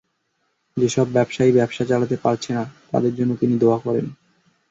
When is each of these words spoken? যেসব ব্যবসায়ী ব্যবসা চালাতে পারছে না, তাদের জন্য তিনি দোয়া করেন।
যেসব 0.77 1.07
ব্যবসায়ী 1.11 1.51
ব্যবসা 1.51 1.83
চালাতে 1.85 2.15
পারছে 2.17 2.49
না, 2.53 2.63
তাদের 2.91 3.13
জন্য 3.15 3.31
তিনি 3.35 3.55
দোয়া 3.59 3.77
করেন। 3.79 4.05